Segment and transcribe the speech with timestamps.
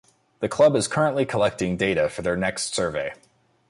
[0.39, 3.13] The Club is currently collecting data for their next survey.